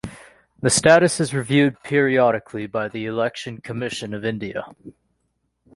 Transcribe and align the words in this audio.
The 0.61 0.71
status 0.71 1.19
is 1.19 1.31
reviewed 1.31 1.83
periodically 1.83 2.65
by 2.65 2.87
the 2.87 3.05
Election 3.05 3.61
Commission 3.61 4.15
of 4.15 4.25
India. 4.25 4.65